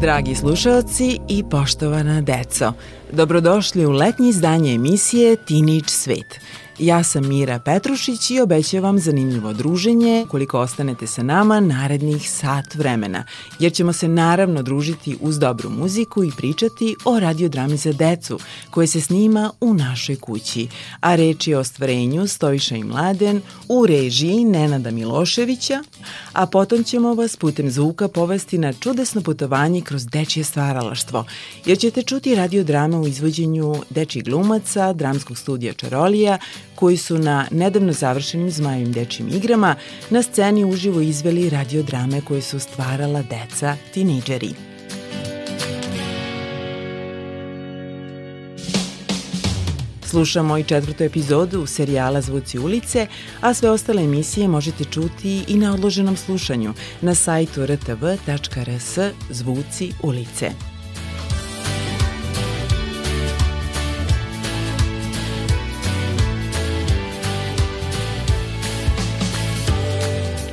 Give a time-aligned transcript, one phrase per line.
[0.00, 2.72] Dragi slušalci i poštovana deco,
[3.12, 6.40] dobrodošli u letnje izdanje emisije Teenage Svet.
[6.82, 12.74] Ja sam Mira Petrušić i obećavam vam zanimljivo druženje koliko ostanete sa nama narednih sat
[12.74, 13.24] vremena,
[13.58, 18.38] jer ćemo se naravno družiti uz dobru muziku i pričati o radiodrami za decu
[18.70, 20.68] koje se snima u našoj kući,
[21.00, 25.82] a reč je o stvarenju Stojiša i Mladen u režiji Nenada Miloševića,
[26.32, 31.24] a potom ćemo vas putem zvuka povesti na čudesno putovanje kroz dečije stvaralaštvo,
[31.66, 36.38] jer ćete čuti radiodrame u izvođenju dečih glumaca, dramskog studija Čarolija,
[36.80, 39.74] koji su na nedavno završenim Zmajevim dečim igrama
[40.10, 44.50] na sceni uživo izveli radiodrame koje su stvarala deca, tinejdžeri.
[50.04, 53.06] Slušamo i četvrtu epizodu serijala Zvuci ulice,
[53.40, 58.98] a sve ostale emisije možete čuti i na odloženom slušanju na sajtu rtv.rs
[59.30, 60.50] Zvuci ulice.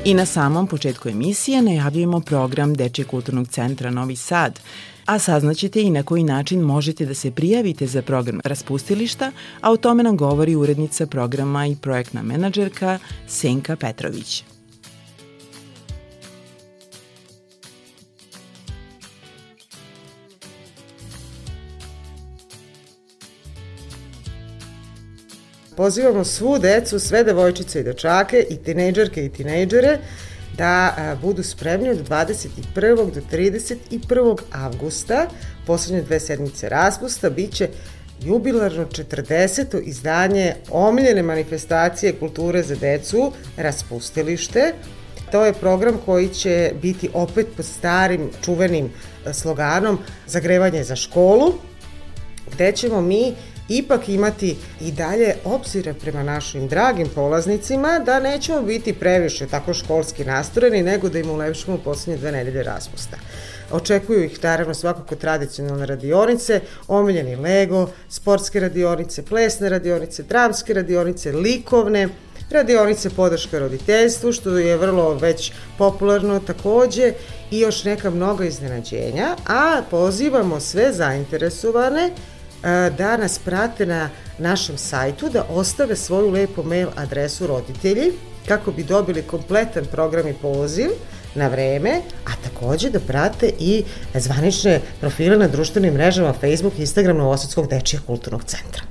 [0.08, 4.60] I na samom početku emisije najavljujemo program Dečje kulturnog centra Novi Sad,
[5.06, 9.32] a saznaćete i na koji način možete da se prijavite za program raspustilišta,
[9.62, 14.44] a o tome nam govori urednica programa i projektna menadžerka Senka Petrović.
[25.78, 29.98] Pozivamo svu decu, sve devojčice i dečake i tinejdžerke i tinejdžere
[30.58, 33.12] da a, budu spremni od 21.
[33.12, 34.38] do 31.
[34.52, 35.28] avgusta,
[35.68, 37.70] poslednje dve sedmice raspusta, bit će
[38.22, 39.82] jubilarno 40.
[39.84, 44.74] izdanje omiljene manifestacije kulture za decu, Raspustilište.
[45.32, 48.90] To je program koji će biti opet pod starim čuvenim
[49.34, 51.54] sloganom Zagrevanje za školu,
[52.54, 53.34] gde ćemo mi
[53.70, 60.26] ipak imati i dalje obzira prema našim dragim polaznicima da nećemo biti previše tako školski
[60.26, 63.18] nastoreni, nego da im ulepšamo poslednje dve nedelje raspusta.
[63.72, 72.10] Očekuju ih naravno svakako tradicionalne radionice, omiljeni Lego, sportske radionice, plesne radionice, dramske radionice, likovne,
[72.50, 77.14] radionice podrška roditeljstvu, što je vrlo već popularno takođe,
[77.52, 82.12] i još neka mnoga iznenađenja, a pozivamo sve zainteresovane
[82.98, 84.10] da nas prate na
[84.40, 88.12] našem sajtu, da ostave svoju lepu mail adresu roditelji
[88.48, 90.90] kako bi dobili kompletan program i poziv
[91.36, 93.84] na vreme, a takođe da prate i
[94.16, 98.84] zvanične profile na društvenim mrežama Facebook i Instagram Novosadskog dečijeg kulturnog centra.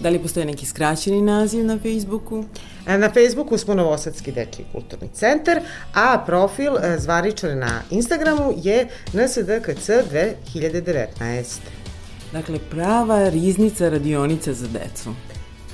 [0.00, 2.44] Da li postoje neki skraćeni naziv na Facebooku?
[2.86, 5.60] Na Facebooku smo Novosadski dečiji kulturni centar,
[5.94, 11.85] a profil zvaničan na Instagramu je nsdkc 2019.
[12.36, 15.14] Dakle, prava riznica radionica za decu.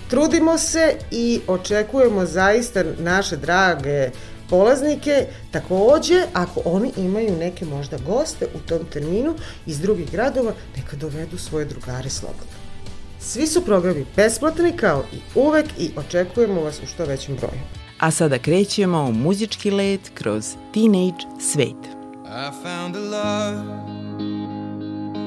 [0.08, 4.10] Trudimo se i očekujemo zaista naše drage
[4.50, 9.34] polaznike, takođe ako oni imaju neke možda goste u tom terminu
[9.66, 12.56] iz drugih gradova, neka dovedu svoje drugare slobodno.
[13.20, 17.62] Svi su programi besplatni kao i uvek i očekujemo vas u što većem broju.
[17.98, 21.82] A sada krećemo u muzički let kroz Teenage svet.
[22.24, 24.01] I found a love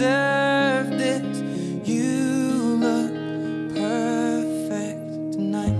[0.00, 1.42] deserve this.
[1.84, 3.12] You look
[3.74, 5.76] perfect tonight.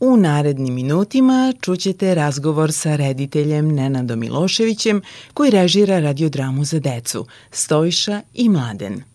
[0.00, 5.02] U narednim minutima čućete razgovor sa rediteljem Nenadom Miloševićem
[5.34, 9.13] koji režira radiodramu za decu Stojša i Mladen.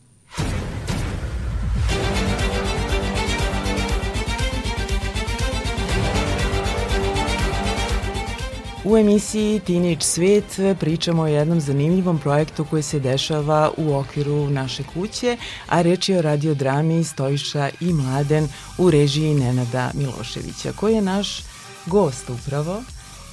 [8.84, 14.84] U emisiji Teenage Svet pričamo o jednom zanimljivom projektu koji se dešava u okviru naše
[14.84, 21.02] kuće, a reč je o radiodrami Stojša i Mladen u režiji Nenada Miloševića, koji je
[21.02, 21.44] naš
[21.86, 22.84] gost upravo.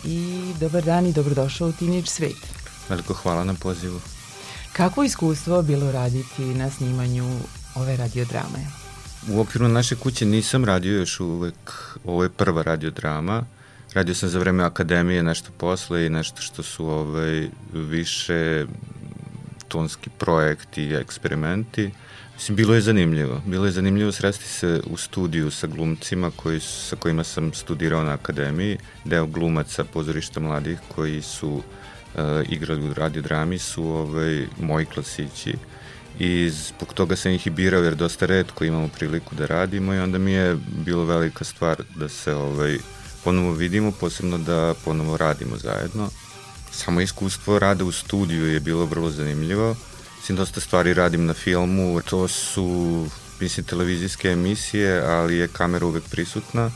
[0.05, 2.37] I dobar dan i dobrodošao u Teenage Svet.
[2.89, 4.01] Veliko hvala na pozivu.
[4.73, 7.39] Kako iskustvo bilo raditi na snimanju
[7.75, 8.67] ove radiodrame?
[9.31, 11.73] U okviru naše kuće nisam radio još uvek,
[12.05, 13.45] ovo je prva radiodrama.
[13.97, 18.65] Radio sam za vreme akademije nešto posle i nešto što su ovaj, više
[19.69, 21.91] tonski projekti i eksperimenti.
[22.35, 23.43] Mislim, bilo je zanimljivo.
[23.47, 28.13] Bilo je zanimljivo sresti se u studiju sa glumcima koji, sa kojima sam studirao na
[28.13, 28.79] akademiji.
[29.05, 31.63] Deo glumaca pozorišta mladih koji su uh,
[32.49, 35.55] igrali u radiodrami su ovaj, moji klasići
[36.19, 39.99] i zbog toga sam ih i birao jer dosta redko imamo priliku da radimo i
[39.99, 42.79] onda mi je bilo velika stvar da se ovaj,
[43.27, 46.11] ponovo vidimo, posebno da ponovo radimo zajedno.
[46.71, 49.77] Samo iskustvo rada u studiju je bilo vrlo zanimljivo.
[50.17, 53.07] Mislim, dosta stvari radim na filmu, to su,
[53.41, 56.71] mislim, televizijske emisije, ali je kamera uvek prisutna.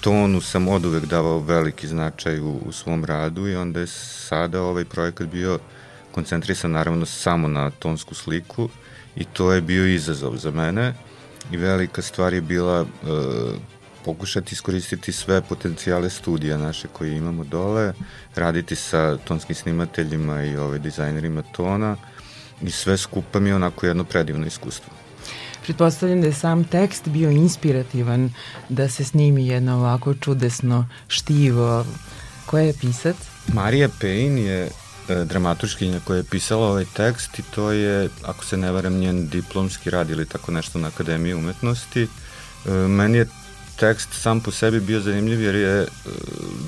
[0.00, 3.86] Tonu sam od uvek davao veliki značaj u, u svom radu i onda je
[4.28, 5.58] sada ovaj projekat bio
[6.12, 8.68] koncentrisan naravno samo na tonsku sliku
[9.16, 10.94] i to je bio izazov za mene
[11.52, 13.08] i velika stvar je bila e,
[14.08, 17.92] pokušati iskoristiti sve potencijale studija naše koje imamo dole,
[18.34, 21.96] raditi sa tonskim snimateljima i ove dizajnerima tona
[22.62, 24.92] i sve skupa mi je onako jedno predivno iskustvo.
[25.64, 28.32] Pretpostavljam da je sam tekst bio inspirativan
[28.68, 31.84] da se snimi jedno ovako čudesno štivo.
[32.46, 33.16] Ko je pisac?
[33.52, 34.70] Marija Payne je e,
[35.24, 39.90] dramaturškinja koja je pisala ovaj tekst i to je, ako se ne varam, njen diplomski
[39.90, 42.02] rad ili tako nešto na Akademiji umetnosti.
[42.02, 43.26] E, meni je
[43.80, 45.86] tekst sam po sebi bio zanimljiv jer je e,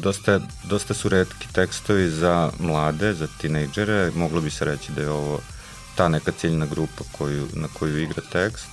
[0.03, 5.11] dosta, dosta su redki tekstovi za mlade, za tinejdžere, moglo bi se reći da je
[5.11, 5.41] ovo
[5.97, 8.67] ta neka ciljna grupa koju, na koju igra tekst.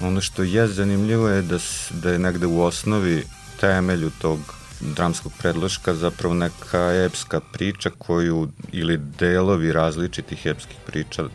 [0.00, 1.58] Ono što je zanimljivo je da,
[1.90, 3.24] da je negde u osnovi
[3.60, 4.38] temelju tog
[4.80, 11.26] dramskog predloška zapravo neka epska priča koju, ili delovi različitih epskih priča e,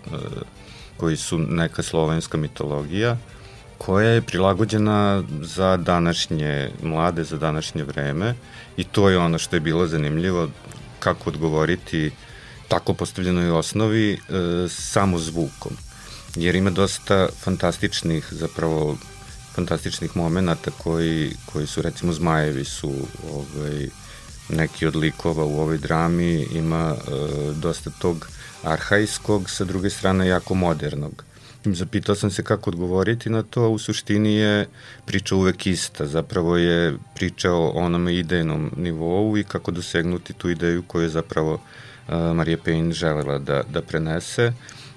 [0.97, 3.17] koji su neka slovenska mitologija,
[3.77, 8.35] koja je prilagođena za današnje mlade, za današnje vreme
[8.77, 10.49] i to je ono što je bilo zanimljivo
[10.99, 12.11] kako odgovoriti
[12.67, 14.17] tako postavljenoj osnovi e,
[14.69, 15.77] samo zvukom.
[16.35, 18.97] Jer ima dosta fantastičnih zapravo
[19.55, 22.93] fantastičnih momenta koji, koji su recimo Zmajevi su
[23.33, 23.89] ovaj,
[24.49, 27.11] neki od likova u ovoj drami ima e,
[27.53, 28.27] dosta tog
[28.63, 31.23] arhajskog, sa druge strane jako modernog.
[31.75, 34.67] Zapitao sam se kako odgovoriti na to, u suštini je
[35.05, 40.83] priča uvek ista, zapravo je priča o onome idejnom nivou i kako dosegnuti tu ideju
[40.87, 41.59] koju je zapravo
[42.09, 44.53] Marija Payne želela da, da prenese.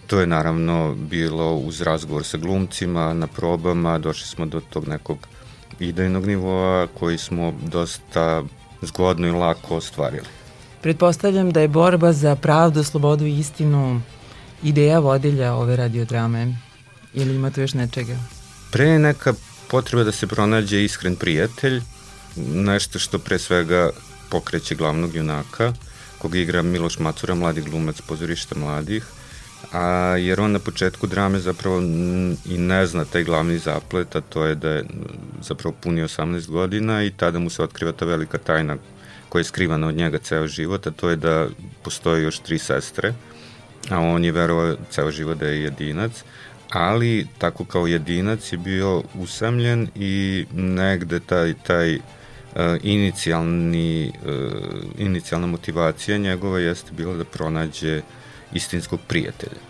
[0.06, 5.18] To je naravno bilo uz razgovor sa glumcima, na probama, došli smo do tog nekog
[5.80, 8.42] idejnog nivoa koji smo dosta
[8.82, 10.26] zgodno i lako ostvarili.
[10.82, 14.00] Pretpostavljam da je borba za pravdu, slobodu i istinu
[14.62, 16.56] ideja vodilja ove radiodrame
[17.14, 18.16] ili ima tu još nečega?
[18.70, 19.34] Pre neka
[19.68, 21.82] potreba da se pronađe iskren prijatelj,
[22.36, 23.90] nešto što pre svega
[24.30, 25.72] pokreće glavnog junaka,
[26.18, 29.04] koga igra Miloš Macura, mladi glumac pozorišta mladih,
[29.72, 31.80] a jer on na početku drame zapravo
[32.44, 34.84] i ne zna taj glavni zaplet, a to je da je
[35.42, 38.76] zapravo puni 18 godina i tada mu se otkriva ta velika tajna
[39.28, 41.48] koja je skrivana od njega ceo život, a to je da
[41.82, 43.14] postoje još tri sestre,
[43.88, 46.12] a on je verovao ceo život da je jedinac,
[46.70, 52.00] ali tako kao jedinac je bio usamljen i negde taj, taj uh,
[52.82, 54.32] inicijalni, uh,
[54.98, 58.02] inicijalna motivacija njegova jeste bila da pronađe
[58.52, 59.60] istinskog prijatelja.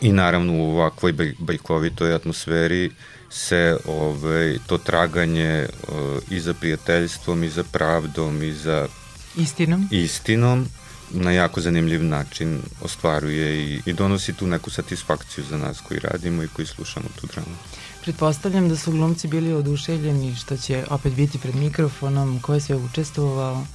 [0.00, 2.90] I naravno u ovakvoj baj, bajkovitoj atmosferi
[3.30, 5.94] se ovaj, to traganje uh,
[6.30, 8.88] i za prijateljstvom, i za pravdom, i za
[9.36, 10.68] istinom, istinom
[11.10, 16.42] na jako zanimljiv način ostvaruje i, i donosi tu neku satisfakciju za nas koji radimo
[16.42, 17.56] i koji slušamo tu dramu.
[18.02, 22.76] Pretpostavljam da su glumci bili oduševljeni što će opet biti pred mikrofonom, ko je sve
[22.76, 23.66] učestvovao?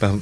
[0.00, 0.14] Pa, e,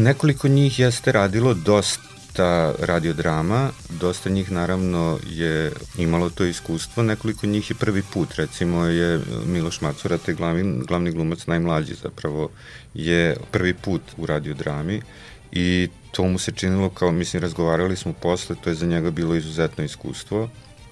[0.00, 3.70] nekoliko njih jeste radilo dosta radiodrama,
[4.00, 9.80] dosta njih naravno je imalo to iskustvo, nekoliko njih je prvi put, recimo je Miloš
[9.80, 12.50] Macura, te glavni, glavni glumac, najmlađi zapravo,
[12.94, 15.02] je prvi put u radiodrami
[15.52, 19.34] i to mu se činilo kao, mislim, razgovarali smo posle, to je za njega bilo
[19.34, 20.48] izuzetno iskustvo.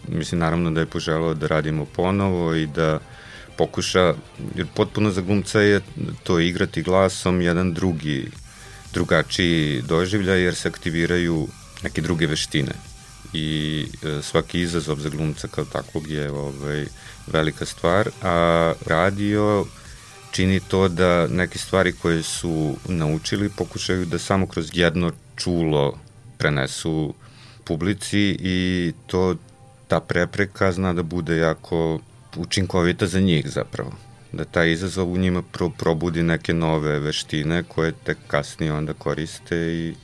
[0.08, 2.98] Mislim, naravno da je poželao da radimo ponovo i da
[3.56, 4.14] pokuša,
[4.54, 5.80] jer potpuno za glumca je
[6.22, 8.30] to igrati glasom jedan drugi,
[8.92, 11.48] drugačiji doživljaj, jer se aktiviraju
[11.82, 12.72] neke druge veštine
[13.32, 16.86] i e, svaki izazov za glumca kao takvog je ovaj,
[17.26, 19.66] velika stvar, a radio
[20.30, 25.98] čini to da neke stvari koje su naučili pokušaju da samo kroz jedno čulo
[26.38, 27.14] prenesu
[27.64, 29.36] publici i to
[29.88, 32.00] ta prepreka zna da bude jako
[32.36, 33.92] učinkovita za njih zapravo.
[34.32, 39.56] Da taj izazov u njima pro, probudi neke nove veštine koje tek kasnije onda koriste
[39.56, 39.94] i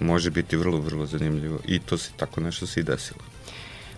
[0.00, 1.58] može biti vrlo, vrlo zanimljivo.
[1.66, 3.31] I to se tako nešto se i desilo.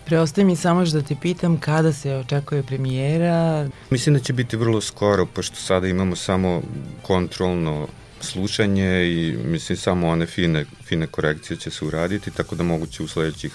[0.05, 3.69] Preostaje mi samo da te pitam kada se očekuje premijera.
[3.89, 6.61] Mislim da će biti vrlo skoro, pošto sada imamo samo
[7.01, 7.87] kontrolno
[8.21, 13.07] slušanje i mislim samo one fine, fine korekcije će se uraditi, tako da moguće u
[13.07, 13.53] sledećih,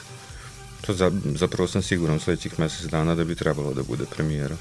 [0.80, 4.56] to za, zapravo sam siguran u sledećih mesec dana da bi trebalo da bude premijera.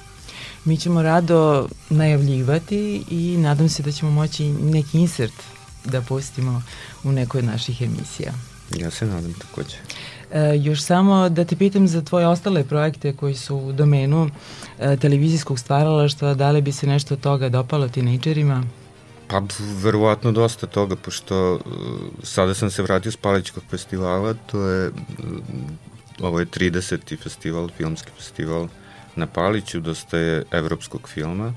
[0.65, 5.33] Mi ćemo rado najavljivati i nadam se da ćemo moći neki insert
[5.85, 6.63] da pustimo
[7.03, 8.33] u nekoj od naših emisija.
[8.77, 9.77] Ja se nadam takođe.
[10.31, 14.29] E, još samo da te pitam za tvoje ostale projekte koji su u domenu
[14.79, 18.63] e, televizijskog stvaralaštva, da li bi se nešto od toga dopalo tinejdžerima?
[19.29, 19.41] Pa,
[19.83, 21.61] verovatno dosta toga, pošto uh,
[22.23, 24.95] sada sam se vratio s Palićkog festivala, to je, uh,
[26.21, 27.17] ovo je 30.
[27.23, 28.67] festival, filmski festival
[29.15, 31.53] na Paliću, dosta je evropskog filma,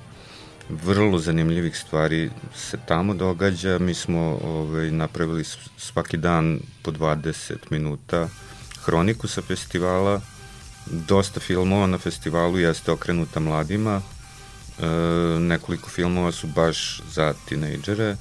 [0.69, 5.45] vrlo zanimljivih stvari se tamo događa, mi smo ovaj, napravili
[5.77, 8.29] svaki dan po 20 minuta
[8.85, 10.21] hroniku sa festivala
[10.87, 14.87] dosta filmova na festivalu jeste okrenuta mladima, e,
[15.41, 18.17] nekoliko filmova su baš za tinejdžere,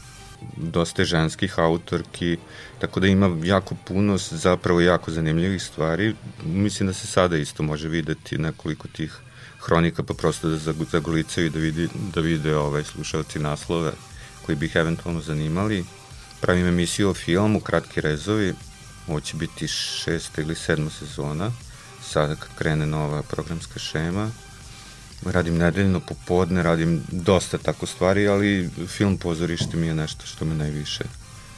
[0.58, 2.38] dosta ženskih autorki,
[2.80, 6.16] tako da ima jako puno zapravo jako zanimljivih stvari.
[6.46, 9.18] Mislim da se sada isto može videti nekoliko tih
[9.60, 10.58] hronika, pa prosto da
[10.92, 13.92] zagolicaju i da, vidi, da vide ovaj, slušalci naslove
[14.46, 15.86] koji bi eventualno zanimali.
[16.42, 18.54] Pravim emisiju o filmu, Kratki rezovi,
[19.08, 21.52] ovo će biti šesta ili sedma sezona,
[22.04, 24.30] sada kad krene nova programska šema.
[25.26, 30.56] Radim nedeljno popodne, radim dosta tako stvari, ali film pozorište mi je nešto što me
[30.56, 31.04] najviše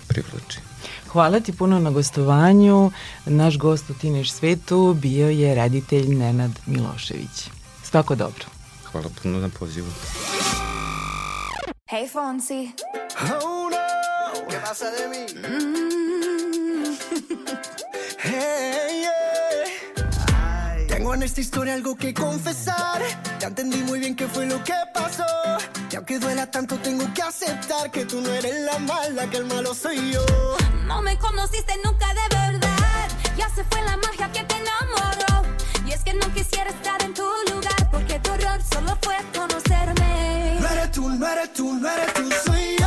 [0.08, 0.60] privlači.
[1.08, 2.92] Hvala ti puno na gostovanju.
[3.26, 7.50] Naš gost u Teenage svetu bio je reditelj Nenad Milošević.
[7.84, 8.46] Svako dobro.
[8.92, 9.92] Hvala puno na pozivu.
[11.92, 12.72] Hey Fonsi.
[13.20, 15.24] Oh no, ¿qué pasa de mí?
[15.48, 16.13] Mm.
[18.40, 20.88] Hey, yeah.
[20.88, 23.02] Tengo en esta historia algo que confesar.
[23.40, 25.26] Ya entendí muy bien qué fue lo que pasó.
[25.92, 29.46] Y aunque duela tanto, tengo que aceptar que tú no eres la mala, que el
[29.46, 30.26] malo soy yo.
[30.86, 33.08] No me conociste nunca de verdad.
[33.38, 35.48] Ya se fue la magia que te enamoró.
[35.86, 40.58] Y es que no quisiera estar en tu lugar, porque tu error solo fue conocerme.
[40.60, 42.83] No eres tú, no eres tú, no eres tú, soy yo.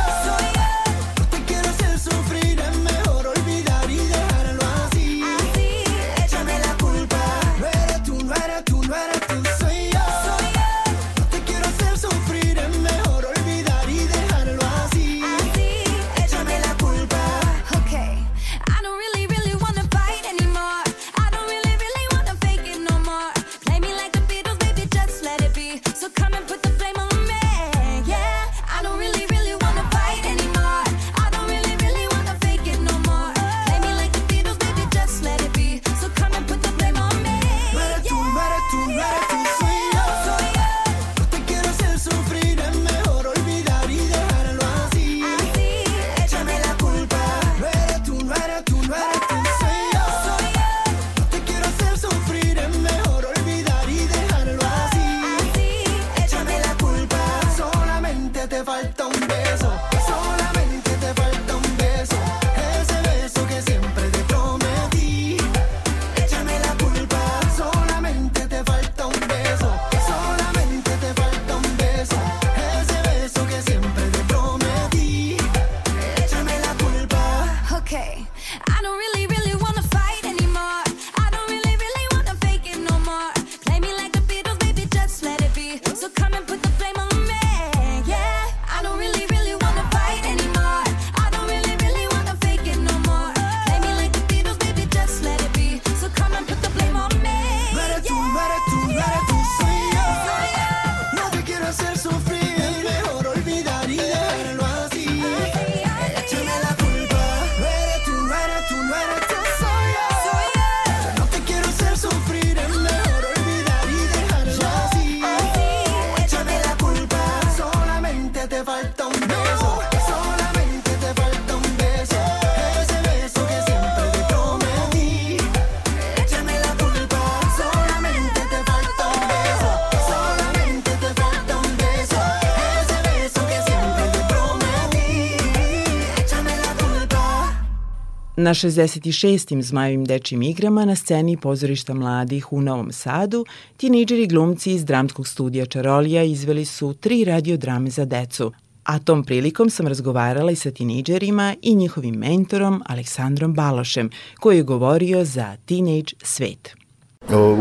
[138.47, 139.61] Na 66.
[139.61, 143.45] Zmajevim dečim igrama na sceni pozorišta mladih u Novom Sadu,
[143.77, 148.51] tinejdžeri glumci iz dramskog studija Čarolija izveli su tri radiodrame za decu,
[148.83, 154.63] a tom prilikom sam razgovarala i sa tinejdžerima i njihovim mentorom Aleksandrom Balošem, koji je
[154.63, 156.75] govorio za Teenage svet.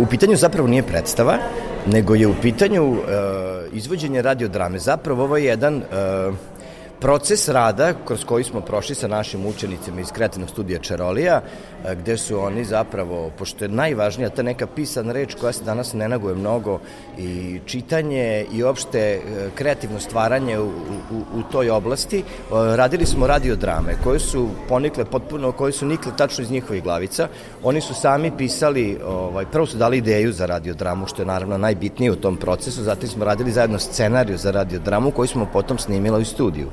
[0.02, 1.38] U pitanju zapravo nije predstava,
[1.86, 2.98] nego je u pitanju uh,
[3.72, 4.78] izvođenje radiodrame.
[4.78, 6.34] Zapravo ovo je jedan uh,
[7.00, 11.40] proces rada kroz koji smo prošli sa našim učenicima iz kreativnog studija Čarolija,
[11.84, 15.92] e, gde su oni zapravo, pošto je najvažnija ta neka pisana reč koja se danas
[15.92, 16.80] ne naguje mnogo
[17.18, 19.20] i čitanje i opšte e,
[19.54, 25.52] kreativno stvaranje u, u, u toj oblasti, e, radili smo radiodrame koje su ponikle potpuno,
[25.52, 27.28] koje su nikle tačno iz njihovih glavica.
[27.62, 32.12] Oni su sami pisali, ovaj, prvo su dali ideju za radiodramu, što je naravno najbitnije
[32.12, 36.24] u tom procesu, zatim smo radili zajedno scenariju za radiodramu koju smo potom snimila u
[36.24, 36.68] studiju.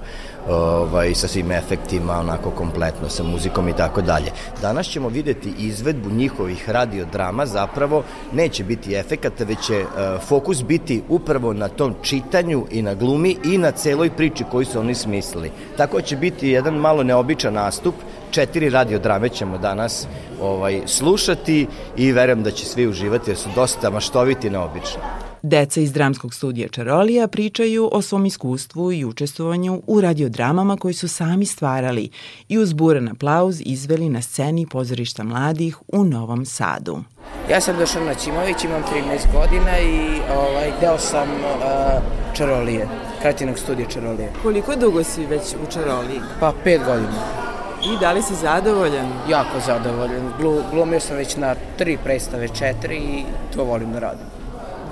[0.49, 4.31] Ovaj, sa svim efektima, onako kompletno, sa muzikom i tako dalje.
[4.61, 9.85] Danas ćemo videti izvedbu njihovih radiodrama, zapravo neće biti efekata, već će e,
[10.27, 14.79] fokus biti upravo na tom čitanju i na glumi i na celoj priči koju su
[14.79, 15.51] oni smislili.
[15.77, 17.95] Tako će biti jedan malo neobičan nastup,
[18.31, 20.07] četiri radiodrame ćemo danas
[20.41, 25.32] ovaj slušati i verujem da će svi uživati jer su dosta maštoviti i neobični.
[25.45, 31.07] Deca iz dramskog studija Čarolija pričaju o svom iskustvu i učestvovanju u radiodramama koji su
[31.07, 32.09] sami stvarali
[32.47, 37.03] i uz buran aplauz izveli na sceni pozorišta mladih u Novom Sadu.
[37.49, 42.87] Ja sam Dušan Naćimović, imam 13 godina i ovaj, deo sam uh, Čarolije,
[43.21, 44.31] kreativnog studija Čarolije.
[44.43, 46.21] Koliko dugo si već u Čaroliji?
[46.39, 47.43] Pa pet godina.
[47.85, 49.07] I da li si zadovoljan?
[49.29, 50.31] Jako zadovoljan.
[50.39, 53.23] Glu, glumio sam već na tri predstave, četiri i
[53.55, 54.42] to volim da radim.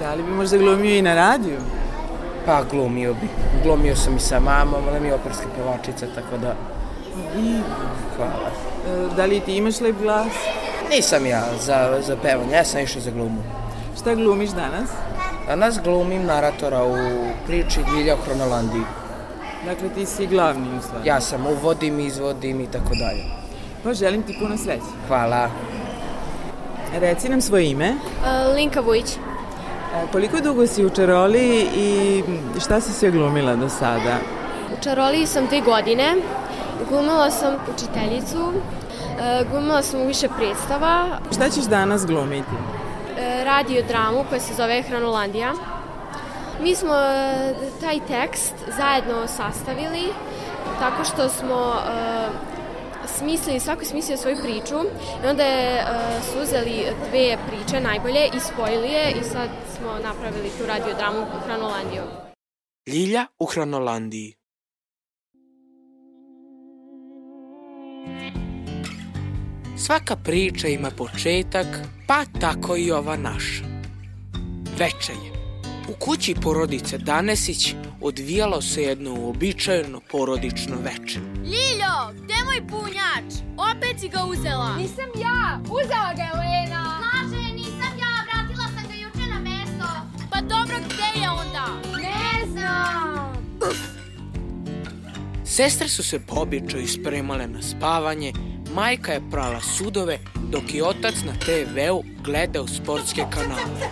[0.01, 1.57] Da li bi možda glumio i na radiju?
[2.45, 3.27] Pa glumio bi.
[3.63, 6.55] Glumio sam i sa mamom, ona mi je operska pevačica, tako da
[7.39, 7.59] I
[8.17, 8.49] hvala.
[8.87, 10.27] e, da li ti imaš lep glas?
[10.89, 13.41] Nisam ja za, za pevanje, ja sam išao za glumu.
[14.01, 14.89] Šta glumiš danas?
[15.47, 16.95] Danas glumim naratora u
[17.47, 18.83] priči Ljilja o Hronolandiji.
[19.65, 21.07] Dakle, ti si glavni u stvari.
[21.07, 23.23] Ja sam uvodim, izvodim i tako dalje.
[23.83, 24.91] Pa želim ti puno sreće.
[25.07, 25.49] Hvala.
[26.99, 27.89] Reci nam svoje ime.
[27.91, 29.05] Uh, Linka Vujić.
[29.95, 32.23] E, Koliko dugo si u Čaroli i
[32.63, 34.17] šta si sve glumila do sada?
[34.73, 36.15] U Čaroliji sam dve godine.
[36.89, 38.37] Glumila sam učiteljicu.
[38.41, 41.19] Uh, glumila sam u više predstava.
[41.35, 42.51] Šta ćeš danas glumiti?
[42.51, 45.53] Uh, radio dramu koja se zove Hronolandija.
[46.63, 50.13] Mi smo uh, taj tekst zajedno sastavili
[50.79, 51.73] tako što smo
[53.17, 54.75] smislili, svako je smislio svoju priču
[55.23, 59.91] i onda je, uh, su uzeli dve priče najbolje i spojili je i sad smo
[60.03, 62.03] napravili tu radio dramu Hronolandiju.
[62.87, 64.35] Ljilja u Hronolandiji.
[69.77, 71.67] Svaka priča ima početak,
[72.07, 73.63] pa tako i ova naša.
[74.77, 75.40] Večer je.
[75.91, 81.21] U kući porodice Danesić odvijalo se jedno uobičajeno porodično večer.
[81.43, 83.33] Ljiljo, gde je moj punjač?
[83.57, 84.75] Opet si ga uzela.
[84.77, 86.99] Nisam ja, uzela ga je Lena.
[87.01, 89.87] Laže, nisam ja, vratila sam ga juče na mesto.
[90.31, 91.67] Pa dobro, gde je onda?
[92.01, 93.45] Ne znam.
[95.45, 98.33] Sestre su se po običaju spremale na spavanje,
[98.75, 100.19] majka je prala sudove,
[100.51, 103.91] dok i otac na TV-u gledao sportske kanale.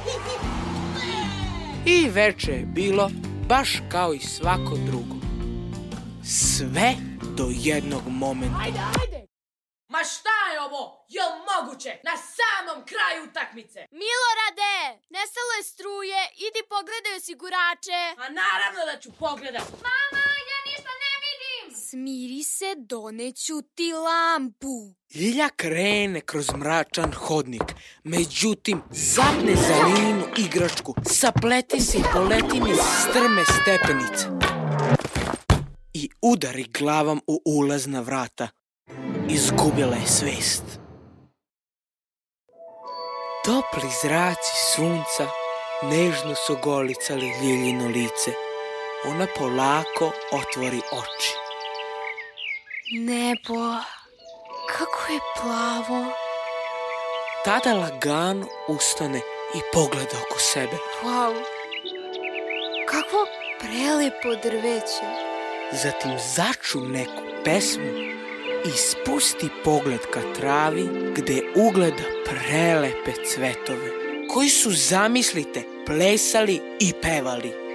[1.89, 3.09] I veče je bilo
[3.47, 5.15] baš kao i svako drugo.
[6.23, 6.89] Sve
[7.37, 8.59] do jednog momenta.
[8.63, 9.19] Ajde, ajde.
[9.93, 11.05] Ma šta je ovo?
[11.15, 11.91] Jel moguće?
[12.09, 13.79] Na samom kraju utakmice.
[14.01, 14.75] Milorade,
[15.15, 18.01] nestalo je struje, idi pogledaj osigurače.
[18.23, 19.67] A naravno da ću pogledat.
[19.87, 20.58] Mama, ja.
[21.89, 24.95] Smiri se, doneću ti lampu.
[25.15, 27.63] Ljilja krene kroz mračan hodnik,
[28.03, 34.25] međutim zapne za Linu igračku, sapleti se i poleti niz strme stepenice.
[35.93, 38.47] I udari glavom u ulazna vrata.
[39.29, 40.63] Izgubila je svest.
[43.45, 45.27] Topli zraci sunca
[45.83, 48.31] nežno su golicali Ljiljino lice.
[49.05, 51.48] Ona polako otvori oči.
[52.91, 53.55] Nebo,
[54.73, 56.05] kako je plavo.
[57.45, 59.21] Tada lagano ustane
[59.55, 60.77] i pogleda oko sebe.
[61.03, 61.33] Wow,
[62.87, 63.25] kakvo
[63.59, 65.05] prelepo drveće.
[65.71, 67.91] Zatim začu neku pesmu
[68.65, 73.89] i spusti pogled ka travi gde ugleda prelepe cvetove
[74.33, 77.68] koji su, zamislite, plesali i pevali.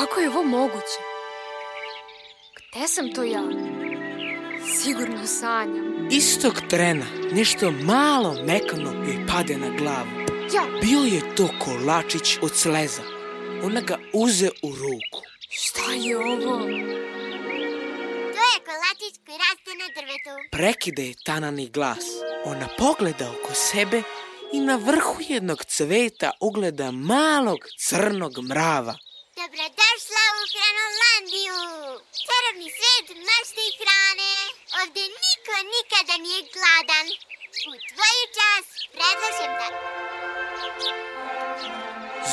[0.00, 1.00] Kako je ovo moguće?
[2.72, 3.42] Gde sam to ja?
[4.82, 6.08] Sigurno sanjam.
[6.10, 10.10] Istog trena nešto malo mekano joj pade na glavu.
[10.54, 13.02] Ja, Bio je to kolačić od sleza.
[13.62, 15.20] Ona ga uze u ruku.
[15.50, 16.58] šta je ovo?
[18.34, 20.48] To je kolačić koji raste na drvetu.
[20.52, 22.04] Prekide je tanani glas.
[22.44, 24.02] Ona pogleda oko sebe
[24.52, 28.94] i na vrhu jednog cveta ugleda malog crnog mrava.
[30.52, 31.60] Hranolandiju!
[32.24, 33.06] Čarobni svet
[33.66, 34.32] i hrane.
[34.80, 37.06] Ovde niko nikada nije gladan.
[37.70, 39.66] U tvoju čas predlažem da...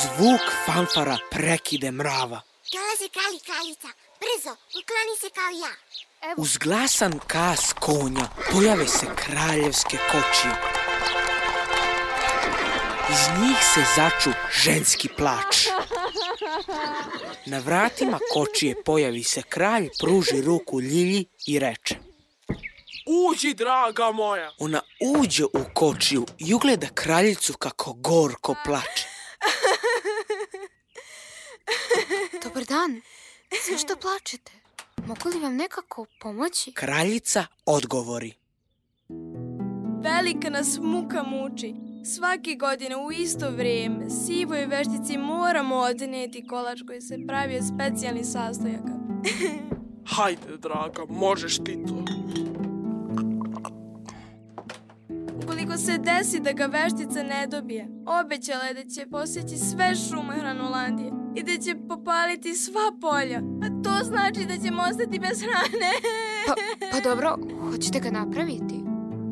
[0.02, 2.40] Zvuk fanfara prekide mrava.
[2.72, 3.88] Dolaze kralj kraljica.
[4.20, 5.72] Brzo, ukloni se kao ja.
[6.36, 10.87] Uz glasan kas konja pojave se kraljevske kočije.
[13.10, 14.30] Iz njih se začu
[14.62, 15.66] ženski plač.
[17.46, 21.94] Na vratima kočije pojavi se kralj, pruži ruku Ljilji i reče.
[23.06, 24.52] Uđi, draga moja.
[24.58, 24.80] Ona
[25.18, 29.06] uđe u kočiju i ugleda kraljicu kako gorko plače.
[32.44, 33.00] Dobar dan.
[33.70, 34.52] Zašto plačete?
[35.06, 36.72] Mogu li vam nekako pomoći?
[36.72, 38.34] Kraljica odgovori.
[40.02, 41.87] Velika nas muka muči.
[42.04, 48.26] Svake godine u isto vrijeme sivoj veštici moramo odneti kolač koji se pravi od specijalnih
[48.26, 48.92] sastojaka.
[50.16, 52.04] Hajde, draga, možeš ti to.
[55.44, 60.34] Ukoliko se desi da ga veštica ne dobije, obećala je da će posjeći sve šume
[60.40, 63.38] Hranulandije i da će popaliti sva polja.
[63.38, 65.92] A to znači da ćemo ostati bez hrane.
[66.46, 66.54] Pa,
[66.92, 67.38] pa dobro,
[67.70, 68.84] hoćete ga napraviti?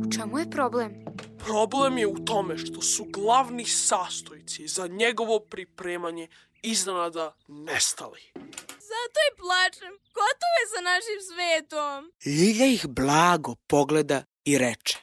[0.06, 0.92] U čemu je problem?
[1.38, 6.28] Problem je u tome što su glavni sastojci za njegovo pripremanje
[6.62, 8.20] iznenada nestali.
[8.68, 9.92] Zato i plačem.
[10.14, 12.12] Gotovo je sa našim svetom.
[12.24, 14.98] Ljilja ih blago pogleda i reče.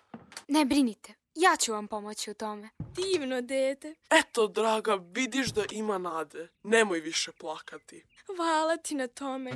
[0.48, 2.70] Ne brinite, ja ću vam pomoći u tome.
[2.96, 3.96] Divno dete.
[4.10, 6.48] Eto, draga, vidiš da ima nade.
[6.64, 8.06] Nemoj više plakati.
[8.36, 9.52] Hvala ti na tome.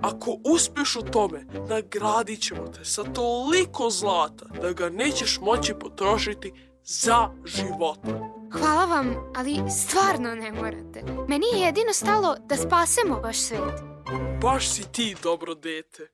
[0.00, 6.52] Ako uspješ u tome, nagradit ćemo te sa toliko zlata da ga nećeš moći potrošiti
[6.84, 8.38] za života.
[8.52, 11.02] Hvala vam, ali stvarno ne morate.
[11.28, 13.97] Meni je jedino stalo da spasemo vaš svet.
[14.42, 16.08] Baš si ti dobro dete.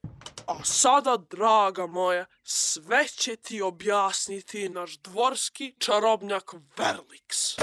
[0.46, 7.56] A sada, draga moja, sve će ti objasniti naš dvorski čarobnjak Verlix.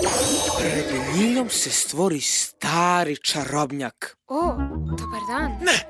[0.60, 4.18] Pred Ljiljom se stvori stari čarobnjak.
[4.28, 4.54] O,
[4.98, 5.52] dobar dan.
[5.62, 5.88] Ne,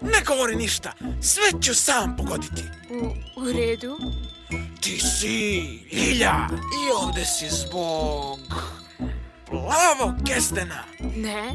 [0.00, 0.92] ne govori ništa.
[1.22, 2.62] Sve ću sam pogoditi.
[2.90, 3.06] U,
[3.42, 3.98] u redu.
[4.80, 5.60] Ti si
[5.92, 8.38] Ljilja i ovde si zbog
[9.46, 10.84] plavog kestena.
[11.16, 11.54] Ne.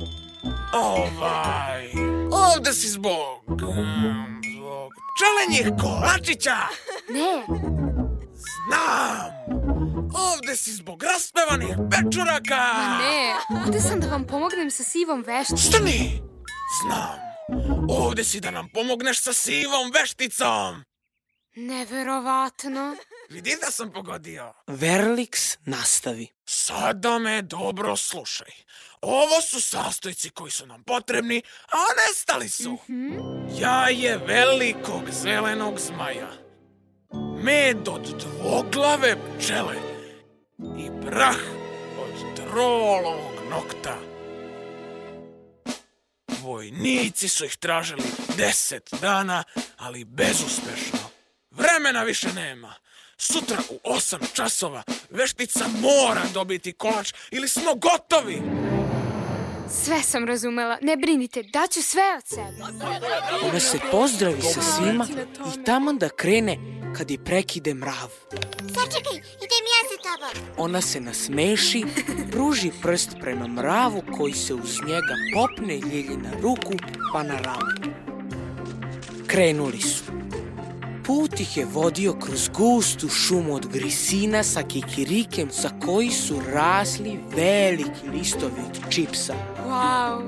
[0.74, 1.92] Ovaj,
[2.32, 6.58] ovde si zbog, mm, zbog pčelenjih kolačića.
[7.10, 7.46] Ne.
[8.68, 9.32] Znam.
[10.34, 12.74] Ovde si zbog raspevanih pečuraka.
[12.78, 15.58] Ma ne, ovde sam da vam pomognem sa sivom vešticom.
[15.58, 16.22] Stani!
[16.82, 17.20] Znam.
[17.90, 20.84] Ovde si da nam pomogneš sa sivom vešticom.
[21.56, 22.96] Neverovatno.
[23.30, 24.54] Vidi da sam pogodio.
[24.68, 26.28] Verlix nastavi.
[26.50, 28.52] Sada me dobro slušaj.
[29.02, 32.78] Ovo su sastojci koji su nam potrebni, a nestali su.
[33.60, 36.32] Jaje velikog zelenog zmaja.
[37.44, 39.76] Med od dvoglave pčele.
[40.60, 41.38] I prah
[42.00, 43.98] od trolovog nokta.
[46.42, 48.04] Vojnici su ih tražili
[48.38, 49.44] deset dana,
[49.78, 51.10] ali bezuspešno.
[51.52, 52.76] Vremena više nema.
[53.18, 58.42] Sutra u osam časova veštica mora dobiti kolač ili smo gotovi.
[59.84, 62.74] Sve sam razumela, ne brinite, daću sve od sebe.
[63.50, 65.08] Ona se pozdravi sa svima
[65.56, 66.58] i tamo da krene
[66.98, 68.12] kad je prekide mrav.
[68.60, 70.48] Sačekaj, idem ja za tobom.
[70.58, 71.86] Ona se nasmeši,
[72.32, 76.74] pruži prst prema mravu koji se uz njega popne Ljilji na ruku
[77.14, 77.96] pa na ramu.
[79.28, 80.04] Krenuli su.
[81.08, 87.20] Put ih je vodio kroz gustu šumu od grisina sa kikirikem sa koji su rasli
[87.36, 89.34] veliki listovi od čipsa.
[89.68, 90.22] Wow,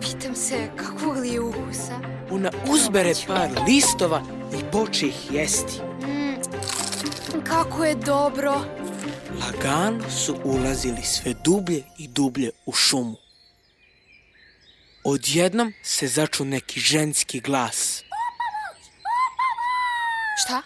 [0.00, 2.00] pitam se kakvog li je ukusa.
[2.30, 4.22] Ona uzbere par listova
[4.58, 5.80] i poče ih jesti.
[6.02, 6.34] Mm,
[7.44, 8.60] kako je dobro.
[9.40, 13.16] Lagano su ulazili sve dublje i dublje u šumu.
[15.04, 18.02] Odjednom se začu neki ženski glas.
[20.38, 20.62] Šta?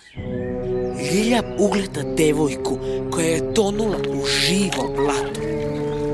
[1.12, 2.78] Ljilja ugleda devojku
[3.10, 5.40] koja je tonula u živo blato.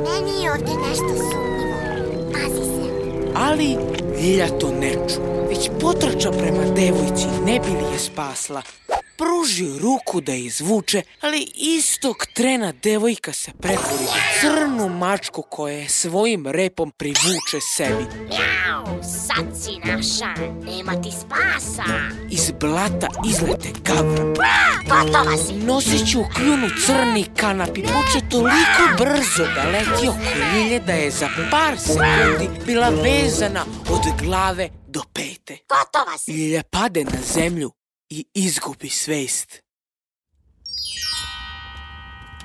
[0.05, 1.79] Meni je ovde nešto sumnjivo.
[2.33, 2.91] Pazi se.
[3.35, 3.77] Ali
[4.23, 8.63] Ljilja to ne ču, već potrča prema devojci ne bi li je spasla.
[9.19, 15.75] Pruži ruku da je izvuče, ali istog trena devojka se pretvori u crnu mačku koja
[15.75, 18.05] je svojim repom privuče sebi.
[18.29, 21.85] Mjau, sad si naša, nema ti spasa.
[22.31, 24.25] Iz blata izlete gavra.
[24.89, 25.53] Gotova si.
[25.53, 31.11] Noseći u kljunu crni kanap i poče toliko brzo da leti oko Ljilje da je
[31.11, 35.59] za par sekundi bila vezana od glave do pete.
[35.69, 36.33] Gotova si.
[36.33, 37.78] Ljilja pade na zemlju
[38.11, 39.63] i izgubi svest.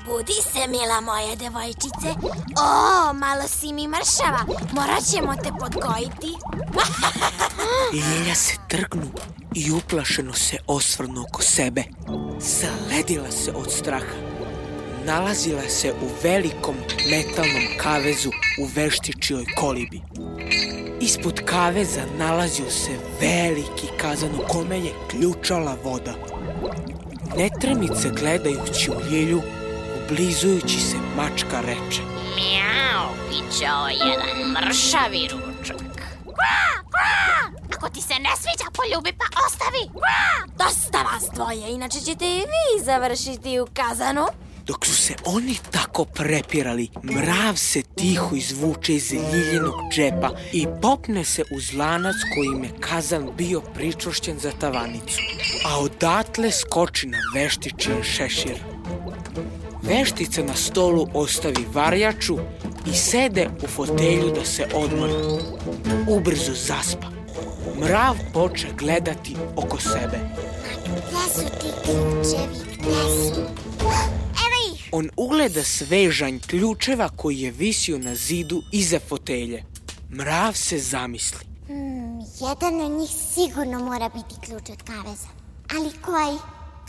[0.06, 2.10] Budi se, mila moja devojčice.
[2.58, 4.45] O, malo si mi mršava.
[4.71, 6.34] Morat ćemo te podgojiti.
[7.93, 9.12] Ljilja se trgnu
[9.56, 11.84] i uplašeno se osvrnu oko sebe.
[12.39, 14.33] Zaledila se od straha.
[15.06, 16.76] Nalazila se u velikom
[17.10, 18.30] metalnom kavezu
[18.62, 20.02] u veštičijoj kolibi.
[21.02, 26.13] Ispod kaveza nalazio se veliki kazan u kome je ključala voda.
[27.38, 29.42] Netremice gledajući u ljilju,
[30.04, 32.02] ublizujući se mačka reče.
[32.36, 35.78] Mijau, piće ovo jedan mršavi ručak.
[36.24, 37.52] Kva, kva!
[37.76, 39.84] Ako ti se ne sviđa, poljubi pa ostavi.
[39.92, 40.66] Kva!
[40.66, 44.26] Dosta vas dvoje, inače ćete i vi završiti u kazanu.
[44.65, 51.23] Dok su se oni tako prepirali, mrav se tiho izvuče iz ljiljenog džepa i popne
[51.23, 55.17] se uz lanac kojim je kazan bio pričošćen za tavanicu.
[55.65, 58.63] A odatle skoči na veštičin šešir.
[59.82, 62.38] Veštica na stolu ostavi varjaču
[62.86, 65.13] i sede u fotelju da se odmori.
[66.08, 67.08] Ubrzo zaspa.
[67.80, 70.19] Mrav poče gledati oko sebe.
[70.86, 72.78] Gde su ti ključevi?
[72.80, 73.41] Gde su?
[74.96, 79.64] On ugleda svežanj ključeva koji je visio na zidu iza fotelje.
[80.12, 81.40] Mrav se zamisli.
[81.68, 85.28] Hmm, jedan od njih sigurno mora biti ključ od kaveza.
[85.76, 86.38] Ali koji?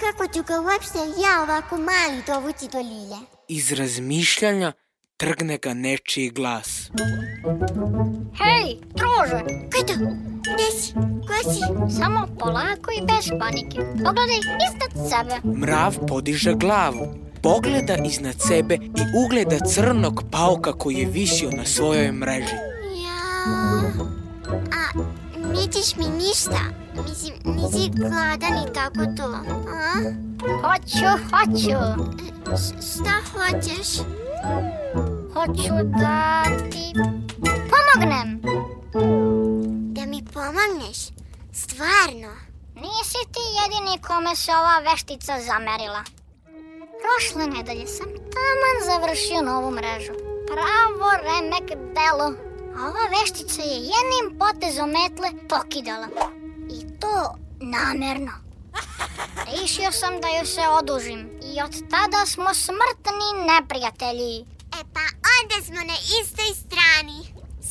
[0.00, 3.18] Kako ću ga uopšte ja ovako mali dovući do Lilje?
[3.48, 4.72] Iz razmišljanja
[5.16, 6.90] trgne ga nečiji glas.
[8.42, 9.40] Hej, druže!
[9.70, 9.94] Ko je to?
[10.54, 10.92] Gde si?
[11.26, 11.96] Ko si?
[12.00, 13.78] Samo polako i bez panike.
[14.04, 15.58] Pogledaj iznad sebe.
[15.58, 22.12] Mrav podiže glavu, pogleda iznad sebe i ugleda crnog pauka koji je visio na svojoj
[22.12, 22.56] mreži.
[23.04, 23.46] Ja...
[24.52, 25.04] A,
[25.52, 26.60] nećeš mi ništa?
[27.08, 29.34] Mislim, nisi gladan i tako to,
[29.68, 29.92] a?
[30.62, 31.78] Hoću, hoću.
[32.56, 33.88] Š- šta hoćeš?
[35.34, 36.92] Hoću da ti
[37.70, 38.40] pomognem.
[39.94, 40.98] Da mi pomogneš?
[41.52, 42.32] Stvarno?
[42.74, 46.04] Nisi ti jedini kome se ova veštica zamerila.
[47.04, 50.12] Prošle nedelje sam taman završio novu mrežu.
[50.50, 52.28] Pravo remek delo.
[52.76, 56.08] A ova veštica je jednim potezom metle pokidala.
[56.76, 58.32] I to namerno.
[59.50, 64.36] Rešio sam da joj se odužim i od tada smo smrtni neprijatelji.
[64.78, 65.04] E pa
[65.36, 67.18] onda smo na istoj strani.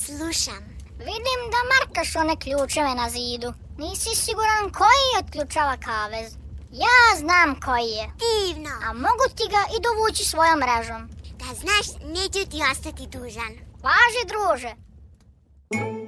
[0.04, 0.63] Slušam.
[0.98, 3.54] Vidim da markaš one ključeve na zidu.
[3.78, 6.42] Nisi siguran koji otključava kavez.
[6.73, 8.05] Ja znam koji je.
[8.25, 8.69] Divno.
[8.86, 11.09] A mogu ti ga i dovući svojom mrežom.
[11.39, 13.53] Da znaš, neću ti ostati dužan.
[13.83, 14.73] Važi, druže.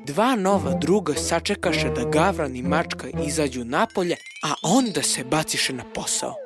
[0.05, 5.83] Dva nova druga sačekaše da Gavran i Mačka izađu napolje, a onda se baciše na
[5.93, 6.44] posao.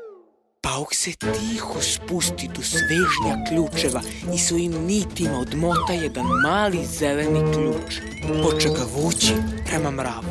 [0.61, 4.01] Pauk se tiho spusti do svežnja ključeva
[4.35, 7.99] i svojim nitima odmota jedan mali zeleni ključ.
[8.43, 9.33] Poče ga vući
[9.65, 10.29] prema mravu.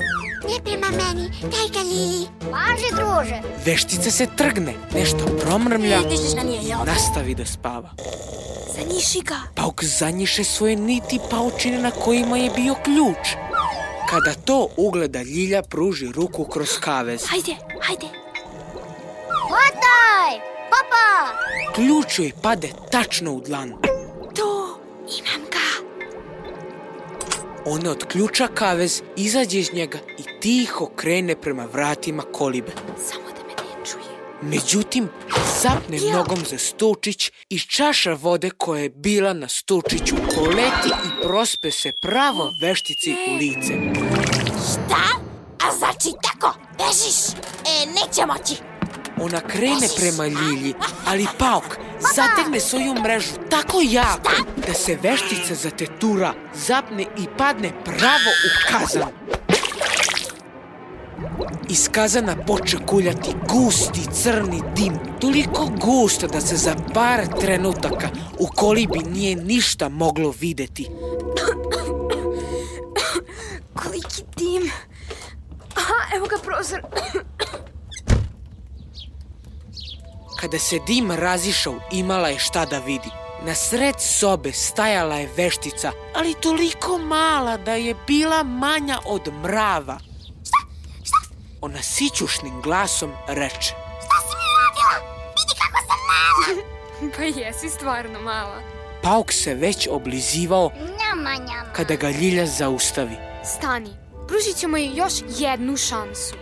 [0.48, 2.26] Ne prema meni, daj ga Lili.
[2.50, 3.40] Važi, druže.
[3.64, 7.90] Veštica se trgne, nešto promrmlja Vidiš na nastavi da spava.
[8.76, 9.36] Zanjiši ga.
[9.54, 13.28] Pauk zanjiše svoje niti paučine na kojima je bio ključ.
[14.10, 17.24] Kada to ugleda Ljilja pruži ruku kroz kavez.
[17.26, 18.27] Hajde, hajde.
[19.48, 20.32] Hvataj!
[20.70, 21.08] Hopa!
[21.74, 23.72] Ključ joj pade tačno u dlan.
[24.34, 24.80] To,
[25.18, 25.68] imam ga.
[27.66, 32.72] Ona otključa kavez, izađe iz njega i tiho krene prema vratima kolibe.
[33.10, 34.04] Samo da me ne čuje.
[34.42, 35.08] Međutim,
[35.62, 41.70] zapne nogom za stučić i čaša vode koja je bila na stučiću koleti i prospe
[41.70, 43.74] se pravo veštici u lice.
[44.72, 45.20] Šta?
[45.66, 47.28] A znači tako, bežiš?
[47.66, 48.77] E, neće moći.
[49.20, 50.74] Ona krene prema Ljilji,
[51.06, 51.78] ali Pauk
[52.14, 54.30] zategne svoju mrežu tako jako
[54.66, 59.08] da se veštica zatetura, zapne i padne pravo u kazan.
[61.68, 68.08] Iz kazana poče kuljati gusti crni dim, toliko gust da se za par trenutaka
[68.38, 70.90] u kolibi nije ništa moglo videti.
[73.74, 74.70] Koliki dim.
[75.74, 76.80] Aha, evo ga prozor.
[80.40, 83.10] Kada se dim razišao, imala je šta da vidi.
[83.42, 89.98] Na sred sobe stajala je veštica, ali toliko mala da je bila manja od mrava.
[90.44, 90.58] Šta?
[91.04, 91.34] Šta?
[91.60, 93.74] Ona sićušnim glasom reče.
[97.16, 98.60] Pa jesi stvarno mala.
[99.02, 101.72] Pauk se već oblizivao Njama, njama.
[101.72, 103.16] kada ga Ljilja zaustavi.
[103.44, 103.90] Stani,
[104.28, 106.34] pružit ćemo joj još jednu šansu.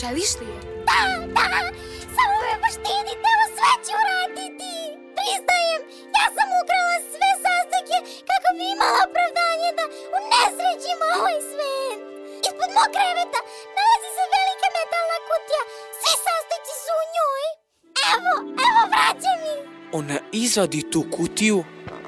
[0.00, 0.84] Želiš li je?
[0.86, 1.70] Da, da,
[2.70, 4.72] poštedite, evo sve ću uraditi.
[5.16, 5.82] Priznajem,
[6.16, 7.98] ja sam ukrala sve sastojke
[8.28, 9.84] kako bi imala opravdanje da
[10.18, 11.98] unesrećim ovaj svet.
[12.46, 13.40] Ispod mog kreveta
[13.76, 15.62] nalazi se velika metalna kutija,
[16.00, 17.42] svi sastojci su u njoj.
[18.14, 18.32] Evo,
[18.66, 19.60] evo vraćam ih.
[19.98, 21.58] Ona izvadi tu kutiju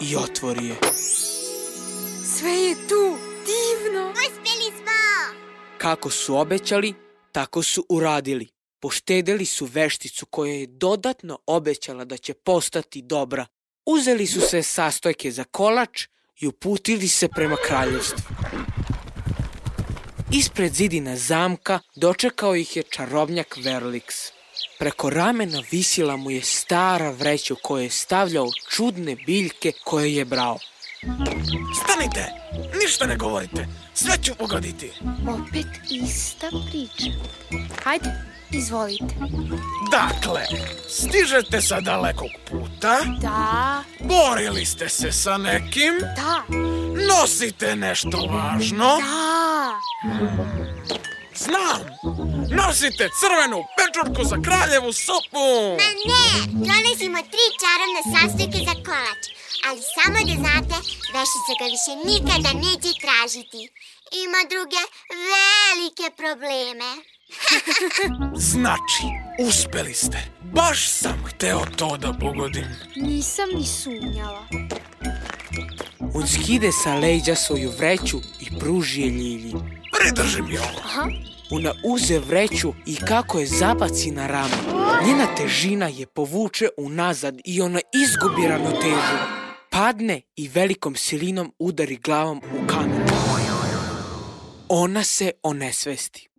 [0.06, 0.76] i otvori je.
[2.34, 3.02] Sve je tu,
[3.50, 4.02] divno.
[4.10, 5.00] Uspjeli smo!
[5.78, 6.94] Kako su obećali,
[7.32, 8.61] tako su uradili.
[8.82, 13.46] Poštedeli su vešticu koja je dodatno obećala da će postati dobra.
[13.86, 16.06] Uzeli su se sastojke za kolač
[16.40, 18.18] i uputili se prema kraljevstvu.
[20.32, 24.30] Ispred zidina zamka dočekao ih je čarobnjak Verlix.
[24.78, 30.24] Preko ramena visila mu je stara vreća u kojoj je stavljao čudne biljke koje je
[30.24, 30.58] brao.
[31.84, 32.24] Stanite!
[32.82, 33.66] Ništa ne govorite.
[33.94, 34.90] Sve ću pogoditi.
[35.28, 37.10] Opet ista priča.
[37.84, 39.14] Hajde, izvolite.
[39.90, 40.46] Dakle,
[40.88, 46.42] stižete sa dalekog puta, Da, borili ste se sa nekim, da,
[47.08, 49.80] nosite nešto važno, da.
[51.34, 51.80] znam,
[52.50, 55.48] nosite crvenu pečurku za kraljevu sopu.
[55.80, 56.26] Ma ne,
[56.68, 59.22] donosimo tri čarobne sastojke za kolač.
[59.66, 60.76] Ali samo da znate,
[61.14, 63.60] vešica ga više nikada neće tražiti.
[64.24, 64.82] Ima druge
[65.32, 66.90] velike probleme.
[68.52, 69.02] Znači,
[69.48, 70.18] uspeli ste.
[70.54, 72.66] Baš sam hteo to da pogodim.
[72.96, 74.46] Nisam ni sumnjala.
[76.14, 79.54] On skide sa leđa svoju vreću i pruži je Ljilji.
[79.98, 80.80] Pridrži mi ovo.
[80.84, 81.08] Aha.
[81.50, 84.56] Ona uze vreću i kako je zabaci na rame.
[85.06, 89.16] Njena težina je povuče unazad i ona izgubi ravnotežu.
[89.70, 93.02] Padne i velikom silinom udari glavom u kamen.
[94.68, 96.31] Ona se onesvesti.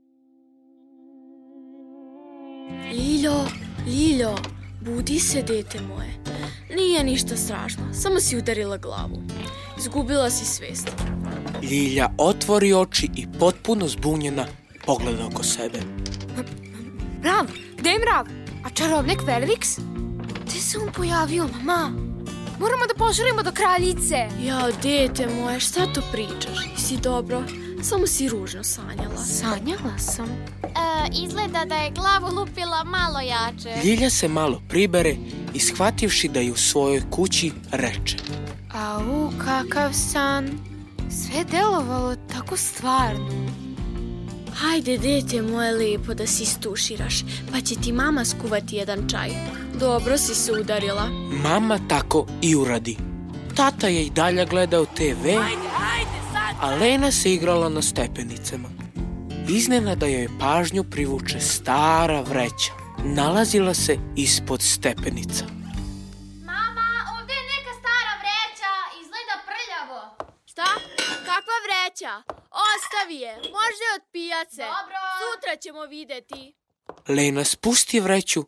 [2.70, 3.46] Liljo,
[3.86, 4.36] Liljo,
[4.82, 6.14] budi se, dete moje.
[6.76, 9.22] Nije ništa strašno, samo si udarila glavu.
[9.80, 10.92] Izgubila si svest.
[11.62, 14.46] Ljilja otvori oči i potpuno zbunjena
[14.86, 15.80] pogleda oko sebe.
[17.22, 17.46] Mrav,
[17.78, 18.26] gde je mrav?
[18.66, 19.80] A čarobnik Velix?
[20.46, 21.92] Gde se on pojavio, mama?
[22.60, 24.16] Moramo da požurimo do kraljice.
[24.46, 26.58] Ja, dete moje, šta to pričaš?
[26.78, 27.44] Si dobro?
[27.84, 29.26] Samo si ružno sanjala.
[29.26, 30.30] Sanjala sam.
[30.64, 30.68] E,
[31.24, 33.82] izgleda da je glavu lupila malo jače.
[33.84, 35.16] Ljilja se malo pribere
[35.54, 38.18] i shvativši da je u svojoj kući reče.
[38.74, 40.50] Au, kakav san.
[41.10, 43.48] Sve je delovalo tako stvarno.
[44.56, 49.30] Hajde, dete moje lepo da se istuširaš, pa će ti mama skuvati jedan čaj.
[49.80, 51.10] Dobro si se udarila.
[51.44, 52.98] Mama tako i uradi.
[53.56, 55.28] Tata je i dalje gledao TV,
[56.64, 58.70] a Lena se igrala na stepenicama.
[59.50, 62.74] Iznenada joj pažnju privuče stara vreća.
[63.06, 65.46] Nalazila se ispod stepenica.
[66.46, 70.00] Mama, ovde je neka stara vreća, izgleda prljavo.
[70.46, 70.66] Šta?
[71.26, 72.14] Kakva vreća?
[72.74, 74.62] Ostavi je, može od pijace.
[74.62, 75.00] Dobro.
[75.22, 76.56] Sutra ćemo videti.
[77.08, 78.44] Lena spusti vreću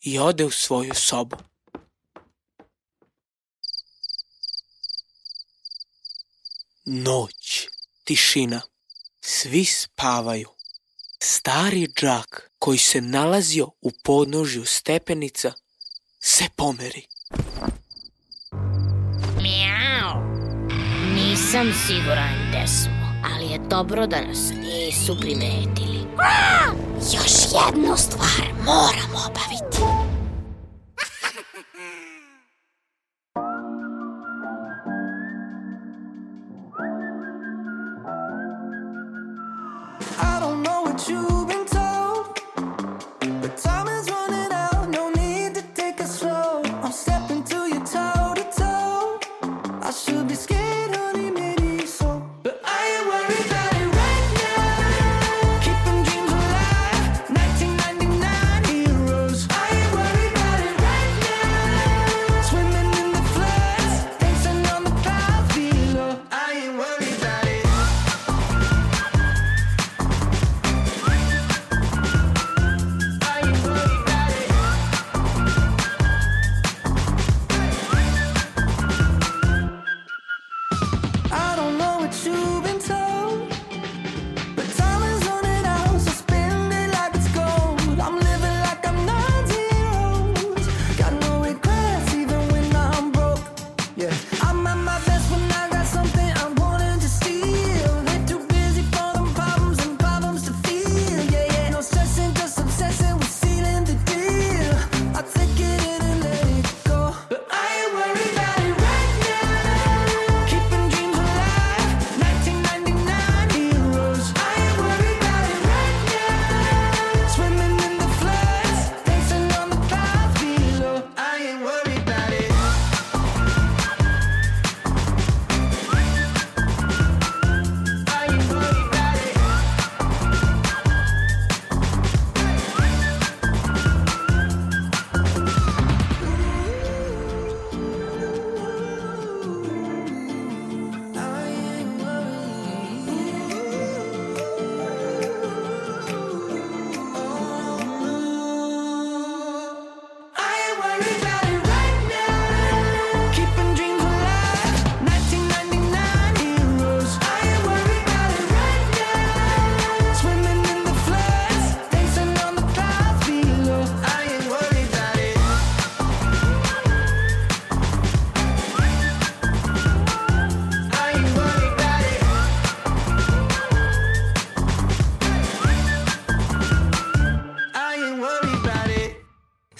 [0.00, 1.36] i ode u svoju sobu.
[6.84, 7.68] Noć,
[8.04, 8.60] tišina,
[9.20, 10.48] svi spavaju.
[11.22, 15.52] Stari džak koji se nalazio u podnožju stepenica
[16.20, 17.06] se pomeri.
[19.42, 20.22] Mijau.
[21.14, 26.00] Nisam siguran gde smo, ali je dobro da nas nisu primetili.
[27.14, 30.10] Još jednu stvar moram obaviti.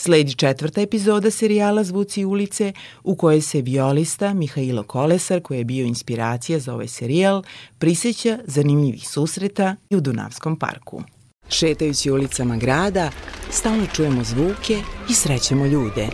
[0.03, 2.72] Sledi četvrta epizoda serijala Zvuci ulice
[3.05, 7.42] u kojoj se violista Mihailo Kolesar, koji je bio inspiracija za ovaj serijal,
[7.78, 11.03] prisjeća zanimljivih susreta i u Dunavskom parku.
[11.48, 13.11] Šetajući ulicama grada,
[13.51, 16.09] stalno čujemo zvuke i srećemo ljude.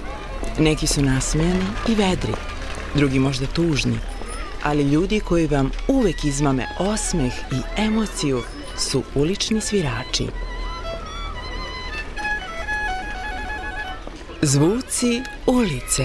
[0.59, 2.33] Neki su nasmejani i vedri,
[2.95, 3.99] drugi možda tužni,
[4.63, 8.43] ali ljudi koji vam uvek izmame osmeh i emociju
[8.79, 10.27] su ulični svirači.
[14.43, 16.03] Zvuci ulice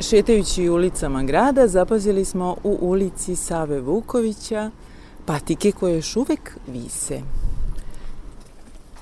[0.00, 4.70] Šetajući ulicama grada zapazili smo u ulici Save Vukovića
[5.26, 7.20] patike koje još uvek vise.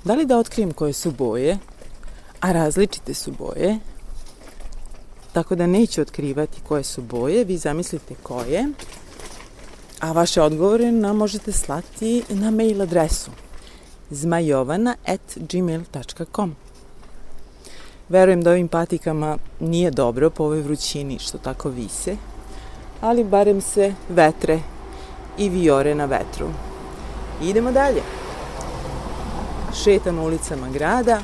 [0.05, 1.59] Da li da otkrijem koje su boje?
[2.41, 3.79] A različite su boje.
[5.33, 8.69] Tako da neću otkrivati koje su boje, vi zamislite koje.
[10.01, 13.31] A vaše odgovore nam možete slati na mail adresu
[14.11, 16.57] zmajovana at gmail.com
[18.09, 22.17] Verujem da ovim patikama nije dobro po ovoj vrućini što tako vise,
[23.01, 24.61] ali barem se vetre
[25.39, 26.49] i viore na vetru.
[27.43, 28.03] Idemo dalje.
[29.85, 31.21] Šetam ulicama grada,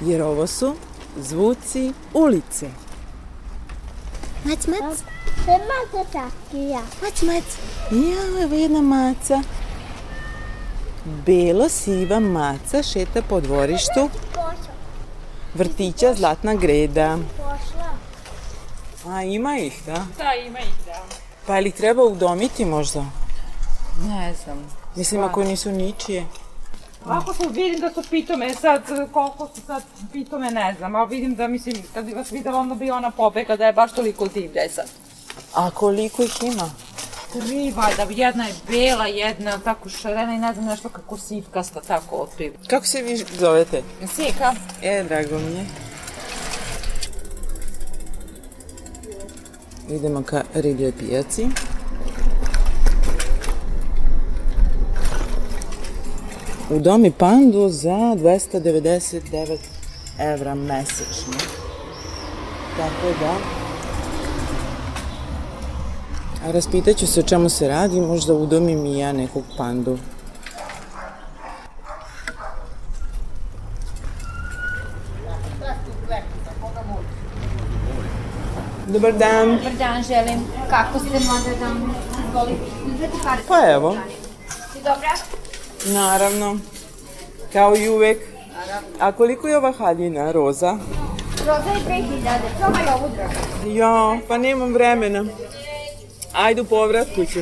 [0.00, 0.74] jer ovo su
[1.16, 2.70] zvuci ulice.
[4.44, 4.98] Mac, mac.
[5.44, 6.80] Sve maca čakija.
[7.02, 7.44] Mac, mac.
[7.90, 9.42] Ja, evo jedna maca.
[11.04, 14.08] Belo-siva maca šeta po dvorištu
[15.54, 17.18] vrtića Zlatna greda.
[19.08, 20.06] A ima ih, da?
[20.18, 21.02] Da, ima ih, da.
[21.46, 23.04] Pa ili treba udomiti možda?
[24.08, 24.58] Ne znam.
[24.96, 26.26] Mislim, ako nisu ničije.
[27.06, 28.82] Ako su, vidim da su pitome, sad,
[29.12, 29.82] koliko su sad
[30.12, 33.56] pitome, ne znam, ali vidim da, mislim, kad bi vas videla, onda bi ona pobega
[33.56, 34.86] da je baš toliko divlja sad.
[35.54, 36.70] A koliko ih ima?
[37.32, 41.80] Tri, valjda, jedna je bela, jedna je tako šarena i ne znam nešto kako sivkasta,
[41.80, 42.52] tako otpiv.
[42.66, 43.82] Kako se vi zovete?
[44.14, 44.54] Sika.
[44.82, 45.64] E, drago mi je.
[49.88, 51.48] Idemo ka ribljoj pijaci.
[56.70, 59.58] U domi pandu za 299
[60.18, 61.32] evra mesečno.
[62.76, 63.61] Tako da...
[66.44, 69.98] A raspitaću se o čemu se radi, možda udomim i ja nekog pandu.
[78.86, 79.56] Dobar dan.
[79.56, 80.40] Dobar dan, želim.
[80.70, 81.94] Kako ste, madam?
[82.28, 82.62] Izvolite.
[82.86, 83.44] Uzmete kartu.
[83.48, 83.96] Pa evo,
[84.72, 85.12] Si dobra?
[85.86, 86.56] naravno.
[87.52, 88.18] Kao i uvek.
[89.00, 90.76] A koliko je ova haljina, roza?
[91.46, 93.76] Roza je 2000, probaj ovu dragu.
[93.78, 95.24] Ja, pa nemam vremena.
[96.32, 97.40] Ajde u povratku ću.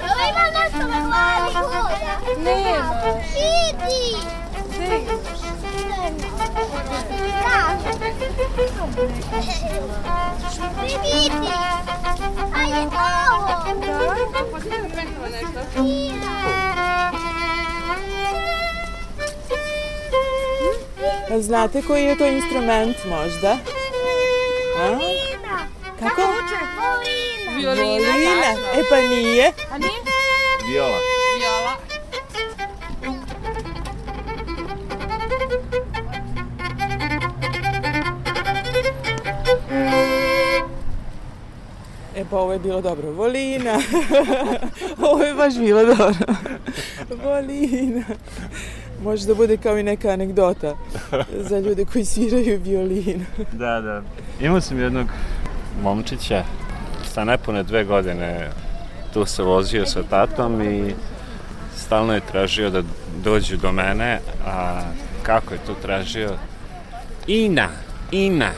[0.00, 2.20] Ovo ima nešto me mali hoda.
[2.44, 3.20] Nema.
[3.70, 4.16] Idi.
[4.78, 5.52] Vidi.
[21.40, 23.58] Znate koji je to instrument možda?
[24.78, 24.98] A?
[26.00, 26.22] Kako?
[27.56, 28.52] Violina, Violina?
[28.74, 29.52] E pa nije.
[29.70, 29.92] A nije?
[30.68, 30.98] Viola.
[31.38, 31.72] Viola.
[42.16, 43.10] E pa ovo je bilo dobro.
[43.10, 43.78] Volina.
[45.10, 46.34] ovo je baš bilo dobro.
[47.24, 48.04] Volina.
[49.02, 50.76] Može da bude kao i neka anegdota
[51.48, 53.24] za ljude koji sviraju violinu.
[53.52, 54.02] Da, da.
[54.40, 55.06] Imao sam jednog
[55.82, 56.44] momčića
[57.14, 58.50] sa nepune dve godine
[59.12, 60.94] tu se vozio sa tatom i
[61.76, 62.82] stalno je tražio da
[63.24, 64.80] dođu do mene, a
[65.22, 66.30] kako je to tražio?
[67.26, 67.68] Ina,
[68.12, 68.50] Ina.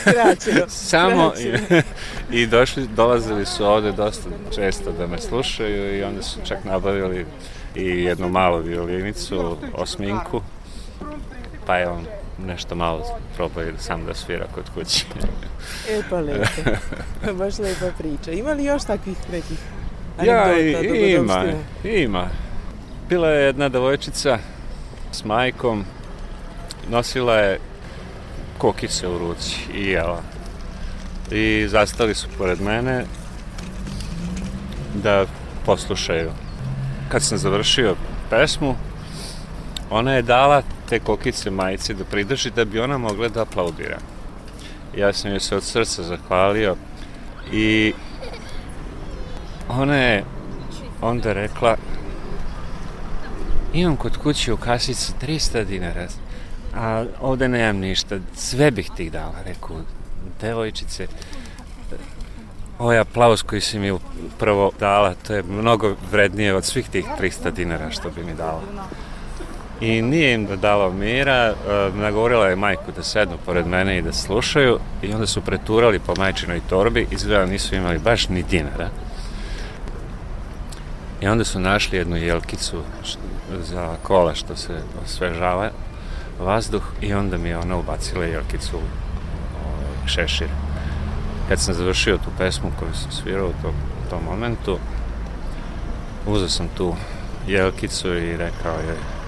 [0.00, 1.82] Skraćeno, Samo skraćeno.
[2.30, 7.26] i došli, dolazili su ovde dosta često da me slušaju i onda su čak nabavili
[7.74, 10.42] i jednu malu violinicu, osminku,
[11.66, 12.06] pa je on
[12.46, 13.02] nešto malo
[13.36, 15.04] probao sam da svira kod kuće.
[15.90, 16.70] E pa lepo.
[17.32, 18.32] Baš lepa priča.
[18.32, 19.58] Ima li još takvih nekih
[20.24, 20.86] Ja, anegdota?
[20.86, 21.44] i, ima,
[21.84, 22.26] ima.
[23.08, 24.38] Bila je jedna devojčica
[25.12, 25.84] s majkom,
[26.90, 27.58] nosila je
[28.58, 30.22] kokice u ruci i jela.
[31.30, 33.04] I zastali su pored mene
[34.94, 35.26] da
[35.66, 36.30] poslušaju.
[37.08, 37.96] Kad sam završio
[38.30, 38.74] pesmu,
[39.90, 40.62] ona je dala
[40.92, 43.98] te kokice majici da pridrži da bi ona mogla da aplaudira.
[44.96, 46.76] Ja sam joj se od srca zahvalio
[47.52, 47.92] i
[49.68, 50.24] ona je
[51.00, 51.76] onda rekla
[53.72, 56.06] imam kod kuće u kasici 300 dinara,
[56.74, 59.76] a ovde nemam ništa, sve bih ti dala, rekao,
[60.40, 61.06] devojčice,
[62.78, 63.98] ovaj aplauz koji si mi
[64.38, 68.62] prvo dala, to je mnogo vrednije od svih tih 300 dinara što bi mi dala.
[69.82, 74.12] I nije im dalo mira, uh, nagovorila je majku da sednu pored mene i da
[74.12, 78.88] slušaju i onda su preturali po majčinoj torbi, izgleda nisu imali baš ni dinara.
[81.20, 82.82] I onda su našli jednu jelkicu
[83.62, 85.70] za kola što se osvežava
[86.40, 90.48] vazduh i onda mi je ona ubacila jelkicu u ovaj, šešir.
[91.48, 93.74] Kad sam završio tu pesmu koju sam svirao u tom,
[94.10, 94.78] tom momentu,
[96.26, 96.94] uzeo sam tu
[97.46, 99.21] jelkicu i rekao joj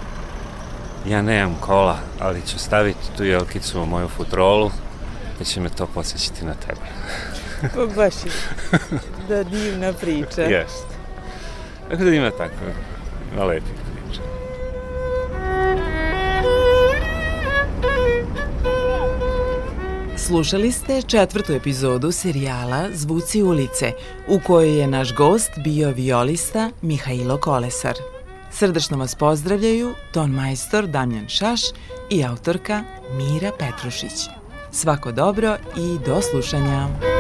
[1.08, 4.70] ja nemam kola, ali ću staviti tu jelkicu u moju futrolu
[5.38, 6.80] da će me to podsjećati na tebe.
[7.74, 8.30] Pa baš je
[9.28, 10.42] da divna priča.
[10.58, 10.86] Jest.
[11.90, 12.54] Tako da ima tako,
[13.34, 13.72] ima lepih
[14.06, 14.20] priča.
[20.16, 23.92] Slušali ste četvrtu epizodu serijala Zvuci ulice,
[24.28, 28.13] u kojoj je naš gost bio violista Mihajlo Kolesar.
[28.58, 31.60] Srdačno vas pozdravljaju ton majstor Damjan Šaš
[32.10, 34.28] i autorka Mira Petrušić.
[34.70, 37.13] Svako dobro i do slušanja.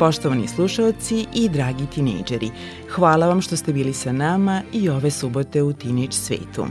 [0.00, 2.50] Poštovani slušalci i dragi tinejdžeri,
[2.90, 6.66] hvala vam što ste bili sa nama i ove subote u Teenage svetu.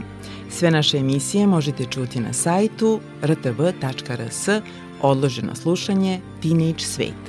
[0.50, 4.48] Sve naše emisije možete čuti na sajtu rtv.rs
[5.02, 7.22] odloženo slušanje Teenage svet.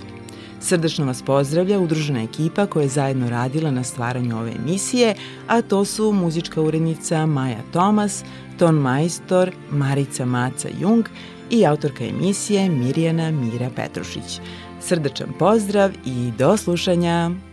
[0.60, 5.16] Srdačno vas pozdravlja udružena ekipa koja je zajedno radila na stvaranju ove emisije,
[5.48, 8.24] a to su muzička urednica Maja Tomas,
[8.60, 11.06] ton majstor Marica Maca Jung
[11.50, 14.42] i autorka emisije Mirjana Mira Petrušić.
[14.82, 17.51] Srdačan pozdrav i do slušanja!